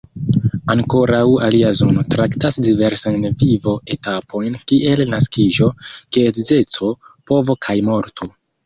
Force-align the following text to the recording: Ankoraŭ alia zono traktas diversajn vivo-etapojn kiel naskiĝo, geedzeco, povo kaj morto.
Ankoraŭ 0.73 1.19
alia 1.47 1.73
zono 1.81 2.05
traktas 2.15 2.57
diversajn 2.69 3.29
vivo-etapojn 3.45 4.59
kiel 4.73 5.07
naskiĝo, 5.15 5.73
geedzeco, 6.19 6.95
povo 7.31 7.63
kaj 7.69 7.83
morto. 7.93 8.35